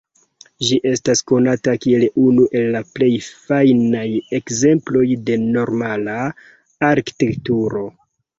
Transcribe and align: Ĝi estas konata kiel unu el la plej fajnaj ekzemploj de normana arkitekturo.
Ĝi 0.67 0.77
estas 0.91 1.19
konata 1.31 1.75
kiel 1.83 2.05
unu 2.21 2.45
el 2.61 2.65
la 2.75 2.81
plej 2.95 3.09
fajnaj 3.51 4.01
ekzemploj 4.39 5.05
de 5.29 5.37
normana 5.45 6.17
arkitekturo. 6.91 7.87